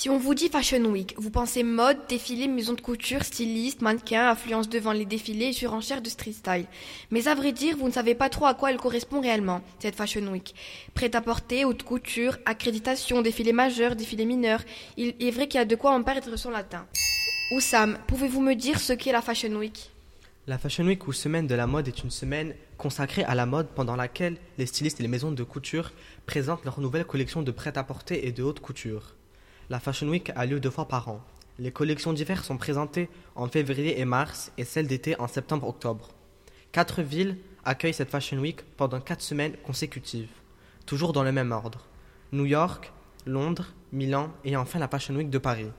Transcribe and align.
Si 0.00 0.08
on 0.08 0.16
vous 0.16 0.34
dit 0.34 0.48
Fashion 0.48 0.82
Week, 0.86 1.14
vous 1.18 1.28
pensez 1.28 1.62
mode, 1.62 1.98
défilé, 2.08 2.48
maison 2.48 2.72
de 2.72 2.80
couture, 2.80 3.22
styliste, 3.22 3.82
mannequin, 3.82 4.28
affluence 4.28 4.70
devant 4.70 4.92
les 4.92 5.04
défilés 5.04 5.48
et 5.48 5.52
surenchère 5.52 6.00
de 6.00 6.08
street 6.08 6.32
style. 6.32 6.64
Mais 7.10 7.28
à 7.28 7.34
vrai 7.34 7.52
dire, 7.52 7.76
vous 7.76 7.86
ne 7.86 7.92
savez 7.92 8.14
pas 8.14 8.30
trop 8.30 8.46
à 8.46 8.54
quoi 8.54 8.70
elle 8.70 8.78
correspond 8.78 9.20
réellement, 9.20 9.60
cette 9.78 9.96
Fashion 9.96 10.26
Week. 10.28 10.54
Prêt-à-porter, 10.94 11.66
haute 11.66 11.82
couture, 11.82 12.38
accréditation, 12.46 13.20
défilé 13.20 13.52
majeur, 13.52 13.94
défilé 13.94 14.24
mineur. 14.24 14.62
Il 14.96 15.14
est 15.20 15.30
vrai 15.30 15.48
qu'il 15.48 15.58
y 15.58 15.62
a 15.62 15.66
de 15.66 15.76
quoi 15.76 15.90
en 15.90 16.02
perdre 16.02 16.34
son 16.34 16.48
latin. 16.48 16.86
Oussam, 17.52 17.98
pouvez-vous 18.06 18.40
me 18.40 18.54
dire 18.54 18.80
ce 18.80 18.94
qu'est 18.94 19.12
la 19.12 19.20
Fashion 19.20 19.54
Week? 19.54 19.90
La 20.46 20.56
Fashion 20.56 20.86
Week 20.86 21.06
ou 21.08 21.12
semaine 21.12 21.46
de 21.46 21.54
la 21.54 21.66
mode 21.66 21.88
est 21.88 22.02
une 22.02 22.10
semaine 22.10 22.54
consacrée 22.78 23.24
à 23.24 23.34
la 23.34 23.44
mode 23.44 23.68
pendant 23.74 23.96
laquelle 23.96 24.38
les 24.56 24.64
stylistes 24.64 24.98
et 25.00 25.02
les 25.02 25.10
maisons 25.10 25.32
de 25.32 25.42
couture 25.42 25.92
présentent 26.24 26.64
leurs 26.64 26.80
nouvelles 26.80 27.04
collections 27.04 27.42
de 27.42 27.50
prêt-à-porter 27.50 28.26
et 28.26 28.32
de 28.32 28.42
haute 28.42 28.60
couture. 28.60 29.14
La 29.70 29.78
Fashion 29.78 30.08
Week 30.08 30.32
a 30.34 30.46
lieu 30.46 30.58
deux 30.58 30.68
fois 30.68 30.88
par 30.88 31.08
an. 31.08 31.20
Les 31.60 31.70
collections 31.70 32.12
diverses 32.12 32.44
sont 32.44 32.56
présentées 32.56 33.08
en 33.36 33.46
février 33.46 34.00
et 34.00 34.04
mars 34.04 34.50
et 34.58 34.64
celles 34.64 34.88
d'été 34.88 35.16
en 35.20 35.28
septembre-octobre. 35.28 36.08
Quatre 36.72 37.02
villes 37.02 37.38
accueillent 37.64 37.94
cette 37.94 38.10
Fashion 38.10 38.38
Week 38.38 38.62
pendant 38.76 39.00
quatre 39.00 39.22
semaines 39.22 39.56
consécutives, 39.64 40.32
toujours 40.86 41.12
dans 41.12 41.22
le 41.22 41.30
même 41.30 41.52
ordre. 41.52 41.86
New 42.32 42.46
York, 42.46 42.92
Londres, 43.26 43.72
Milan 43.92 44.32
et 44.44 44.56
enfin 44.56 44.80
la 44.80 44.88
Fashion 44.88 45.14
Week 45.14 45.30
de 45.30 45.38
Paris. 45.38 45.70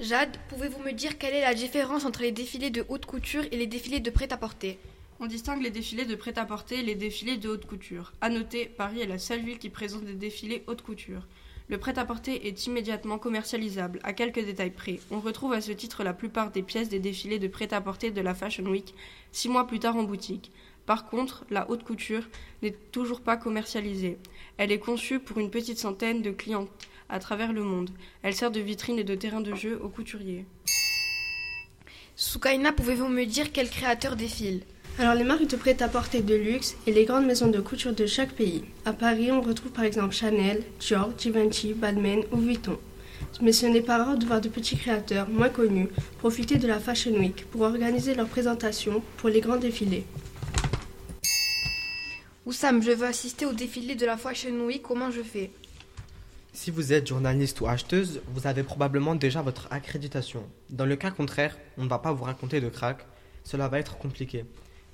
Jade, 0.00 0.36
pouvez-vous 0.48 0.82
me 0.82 0.90
dire 0.90 1.18
quelle 1.18 1.34
est 1.34 1.42
la 1.42 1.54
différence 1.54 2.04
entre 2.04 2.22
les 2.22 2.32
défilés 2.32 2.70
de 2.70 2.84
haute 2.88 3.06
couture 3.06 3.44
et 3.52 3.56
les 3.56 3.68
défilés 3.68 4.00
de 4.00 4.10
prêt-à-porter? 4.10 4.80
On 5.20 5.26
distingue 5.26 5.62
les 5.62 5.70
défilés 5.70 6.06
de 6.06 6.16
prêt-à-porter 6.16 6.80
et 6.80 6.82
les 6.82 6.96
défilés 6.96 7.36
de 7.36 7.50
haute 7.50 7.66
couture. 7.66 8.12
À 8.20 8.30
noter, 8.30 8.66
Paris 8.66 9.00
est 9.00 9.06
la 9.06 9.18
seule 9.18 9.44
ville 9.44 9.60
qui 9.60 9.70
présente 9.70 10.04
des 10.04 10.14
défilés 10.14 10.64
haute 10.66 10.82
couture. 10.82 11.28
Le 11.68 11.78
prêt-à-porter 11.78 12.46
est 12.48 12.66
immédiatement 12.66 13.18
commercialisable, 13.18 14.00
à 14.02 14.12
quelques 14.12 14.44
détails 14.44 14.70
près. 14.70 15.00
On 15.10 15.20
retrouve 15.20 15.52
à 15.52 15.60
ce 15.60 15.72
titre 15.72 16.04
la 16.04 16.12
plupart 16.12 16.50
des 16.50 16.62
pièces 16.62 16.88
des 16.88 16.98
défilés 16.98 17.38
de 17.38 17.48
prêt-à-porter 17.48 18.10
de 18.10 18.20
la 18.20 18.34
Fashion 18.34 18.64
Week, 18.64 18.94
six 19.30 19.48
mois 19.48 19.66
plus 19.66 19.78
tard 19.78 19.96
en 19.96 20.02
boutique. 20.02 20.50
Par 20.86 21.06
contre, 21.06 21.44
la 21.50 21.70
haute 21.70 21.84
couture 21.84 22.28
n'est 22.62 22.76
toujours 22.90 23.20
pas 23.20 23.36
commercialisée. 23.36 24.18
Elle 24.56 24.72
est 24.72 24.78
conçue 24.78 25.20
pour 25.20 25.38
une 25.38 25.50
petite 25.50 25.78
centaine 25.78 26.22
de 26.22 26.30
clientes 26.30 26.70
à 27.08 27.18
travers 27.18 27.52
le 27.52 27.62
monde. 27.62 27.90
Elle 28.22 28.34
sert 28.34 28.50
de 28.50 28.60
vitrine 28.60 28.98
et 28.98 29.04
de 29.04 29.14
terrain 29.14 29.40
de 29.40 29.54
jeu 29.54 29.78
aux 29.82 29.88
couturiers. 29.88 30.44
Soukaina, 32.16 32.72
pouvez-vous 32.72 33.08
me 33.08 33.24
dire 33.24 33.52
quel 33.52 33.70
créateur 33.70 34.16
défile? 34.16 34.64
Alors 34.98 35.14
les 35.14 35.24
marques 35.24 35.46
de 35.46 35.56
prêt-à-porter 35.56 36.20
de 36.20 36.34
luxe 36.34 36.76
et 36.86 36.92
les 36.92 37.04
grandes 37.04 37.26
maisons 37.26 37.48
de 37.48 37.60
couture 37.60 37.94
de 37.94 38.06
chaque 38.06 38.32
pays. 38.32 38.64
À 38.84 38.92
Paris, 38.92 39.32
on 39.32 39.40
retrouve 39.40 39.72
par 39.72 39.84
exemple 39.84 40.14
Chanel, 40.14 40.62
Dior, 40.80 41.10
Givenchy, 41.18 41.72
Balmain 41.72 42.20
ou 42.30 42.36
Vuitton. 42.36 42.78
Mais 43.40 43.52
ce 43.52 43.66
n'est 43.66 43.80
pas 43.80 44.04
rare 44.04 44.18
de 44.18 44.26
voir 44.26 44.40
de 44.40 44.48
petits 44.48 44.76
créateurs 44.76 45.28
moins 45.28 45.48
connus 45.48 45.88
profiter 46.18 46.56
de 46.56 46.66
la 46.66 46.78
Fashion 46.78 47.12
Week 47.12 47.46
pour 47.50 47.62
organiser 47.62 48.14
leurs 48.14 48.28
présentations 48.28 49.02
pour 49.16 49.30
les 49.30 49.40
grands 49.40 49.56
défilés. 49.56 50.04
Oussam, 52.44 52.82
je 52.82 52.90
veux 52.90 53.06
assister 53.06 53.46
au 53.46 53.52
défilé 53.52 53.94
de 53.94 54.04
la 54.04 54.16
Fashion 54.16 54.66
Week, 54.66 54.82
comment 54.82 55.10
je 55.10 55.22
fais? 55.22 55.50
Si 56.52 56.70
vous 56.70 56.92
êtes 56.92 57.06
journaliste 57.06 57.60
ou 57.62 57.66
acheteuse, 57.66 58.20
vous 58.34 58.46
avez 58.46 58.62
probablement 58.62 59.14
déjà 59.14 59.40
votre 59.40 59.68
accréditation. 59.70 60.42
Dans 60.68 60.84
le 60.84 60.96
cas 60.96 61.10
contraire, 61.10 61.56
on 61.78 61.84
ne 61.84 61.88
va 61.88 61.98
pas 61.98 62.12
vous 62.12 62.24
raconter 62.24 62.60
de 62.60 62.68
crack, 62.68 63.06
cela 63.42 63.68
va 63.68 63.78
être 63.78 63.96
compliqué. 63.96 64.44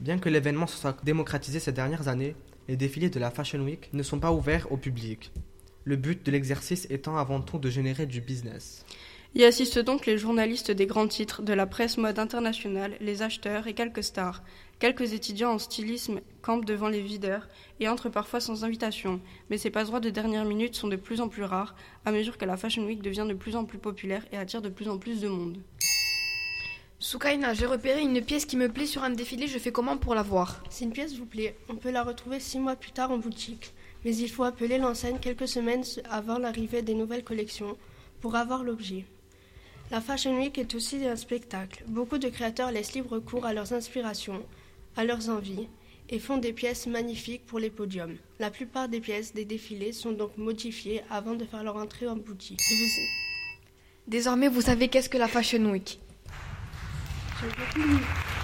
Bien 0.00 0.18
que 0.18 0.28
l'événement 0.28 0.68
se 0.68 0.76
soit 0.76 0.96
démocratisé 1.04 1.58
ces 1.58 1.72
dernières 1.72 2.06
années, 2.06 2.36
les 2.68 2.76
défilés 2.76 3.10
de 3.10 3.18
la 3.18 3.32
Fashion 3.32 3.60
Week 3.60 3.90
ne 3.92 4.04
sont 4.04 4.20
pas 4.20 4.32
ouverts 4.32 4.70
au 4.70 4.76
public. 4.76 5.32
Le 5.84 5.96
but 5.96 6.24
de 6.24 6.30
l'exercice 6.30 6.86
étant 6.88 7.16
avant 7.16 7.40
tout 7.40 7.58
de 7.58 7.68
générer 7.68 8.06
du 8.06 8.20
business. 8.20 8.84
Y 9.34 9.44
assistent 9.44 9.80
donc 9.80 10.06
les 10.06 10.16
journalistes 10.16 10.70
des 10.70 10.86
grands 10.86 11.08
titres 11.08 11.42
de 11.42 11.52
la 11.52 11.66
presse 11.66 11.98
mode 11.98 12.18
internationale, 12.18 12.96
les 13.00 13.22
acheteurs 13.22 13.66
et 13.66 13.74
quelques 13.74 14.04
stars. 14.04 14.42
Quelques 14.78 15.12
étudiants 15.12 15.52
en 15.52 15.58
stylisme 15.58 16.20
campent 16.42 16.64
devant 16.64 16.88
les 16.88 17.02
videurs 17.02 17.48
et 17.80 17.88
entrent 17.88 18.08
parfois 18.08 18.40
sans 18.40 18.64
invitation, 18.64 19.20
mais 19.50 19.58
ces 19.58 19.70
passe-droits 19.70 20.00
de 20.00 20.10
dernière 20.10 20.44
minute 20.44 20.76
sont 20.76 20.88
de 20.88 20.96
plus 20.96 21.20
en 21.20 21.28
plus 21.28 21.42
rares 21.42 21.74
à 22.04 22.12
mesure 22.12 22.38
que 22.38 22.44
la 22.44 22.56
Fashion 22.56 22.86
Week 22.86 23.02
devient 23.02 23.26
de 23.28 23.34
plus 23.34 23.56
en 23.56 23.64
plus 23.64 23.78
populaire 23.78 24.24
et 24.30 24.36
attire 24.36 24.62
de 24.62 24.68
plus 24.68 24.88
en 24.88 24.98
plus 24.98 25.20
de 25.20 25.28
monde. 25.28 25.58
Soukaina, 27.00 27.54
j'ai 27.54 27.66
repéré 27.66 28.02
une 28.02 28.20
pièce 28.20 28.44
qui 28.44 28.56
me 28.56 28.68
plaît 28.68 28.86
sur 28.86 29.04
un 29.04 29.10
défilé, 29.10 29.46
je 29.46 29.58
fais 29.58 29.70
comment 29.70 29.96
pour 29.96 30.16
la 30.16 30.22
voir? 30.22 30.60
Si 30.68 30.82
une 30.82 30.90
pièce 30.90 31.14
vous 31.14 31.26
plaît, 31.26 31.56
on 31.68 31.76
peut 31.76 31.92
la 31.92 32.02
retrouver 32.02 32.40
six 32.40 32.58
mois 32.58 32.74
plus 32.74 32.90
tard 32.90 33.12
en 33.12 33.18
boutique. 33.18 33.72
Mais 34.04 34.16
il 34.16 34.28
faut 34.28 34.42
appeler 34.42 34.78
l'enseigne 34.78 35.20
quelques 35.20 35.46
semaines 35.46 35.84
avant 36.10 36.38
l'arrivée 36.38 36.82
des 36.82 36.94
nouvelles 36.94 37.22
collections 37.22 37.76
pour 38.20 38.34
avoir 38.34 38.64
l'objet. 38.64 39.04
La 39.92 40.00
Fashion 40.00 40.36
Week 40.38 40.58
est 40.58 40.74
aussi 40.74 41.06
un 41.06 41.14
spectacle. 41.14 41.84
Beaucoup 41.86 42.18
de 42.18 42.28
créateurs 42.28 42.72
laissent 42.72 42.94
libre 42.94 43.20
cours 43.20 43.46
à 43.46 43.52
leurs 43.52 43.72
inspirations, 43.72 44.44
à 44.96 45.04
leurs 45.04 45.28
envies, 45.30 45.68
et 46.10 46.18
font 46.18 46.38
des 46.38 46.52
pièces 46.52 46.88
magnifiques 46.88 47.46
pour 47.46 47.60
les 47.60 47.70
podiums. 47.70 48.16
La 48.40 48.50
plupart 48.50 48.88
des 48.88 49.00
pièces 49.00 49.34
des 49.34 49.44
défilés 49.44 49.92
sont 49.92 50.12
donc 50.12 50.36
modifiées 50.36 51.02
avant 51.10 51.34
de 51.34 51.44
faire 51.44 51.62
leur 51.62 51.76
entrée 51.76 52.08
en 52.08 52.16
boutique. 52.16 52.60
Désormais, 54.08 54.48
vous 54.48 54.62
savez 54.62 54.88
qu'est-ce 54.88 55.08
que 55.08 55.18
la 55.18 55.28
Fashion 55.28 55.64
Week? 55.70 56.00
Je 57.40 58.37